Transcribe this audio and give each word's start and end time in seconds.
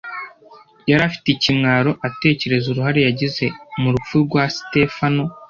Yari 0.89 1.01
afite 1.09 1.27
ikimwaro 1.31 1.91
atekereza 2.07 2.65
uruhare 2.69 2.99
yagize 3.07 3.45
mu 3.81 3.87
rupfu 3.93 4.15
rwa 4.25 4.43
Sitefano. 4.55 5.23